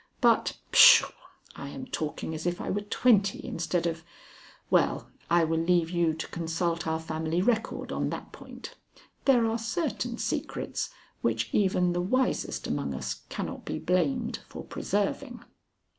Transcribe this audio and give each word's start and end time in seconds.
But, 0.19 0.57
pshaw! 0.71 1.11
I 1.55 1.69
am 1.69 1.85
talking 1.85 2.33
as 2.33 2.47
if 2.47 2.59
I 2.59 2.71
were 2.71 2.81
twenty 2.81 3.45
instead 3.45 3.85
of 3.85 4.03
Well, 4.71 5.11
I 5.29 5.43
will 5.43 5.59
leave 5.59 5.91
you 5.91 6.15
to 6.15 6.27
consult 6.29 6.87
our 6.87 6.99
family 6.99 7.39
record 7.39 7.91
on 7.91 8.09
that 8.09 8.31
point. 8.31 8.73
There 9.25 9.45
are 9.45 9.59
certain 9.59 10.17
secrets 10.17 10.89
which 11.21 11.51
even 11.53 11.93
the 11.93 12.01
wisest 12.01 12.65
among 12.65 12.95
us 12.95 13.21
cannot 13.29 13.63
be 13.63 13.77
blamed 13.77 14.39
for 14.49 14.63
preserving. 14.63 15.43